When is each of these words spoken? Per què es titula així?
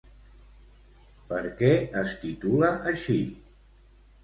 Per 1.33 1.43
què 1.61 1.69
es 2.03 2.17
titula 2.25 2.73
així? 2.95 3.21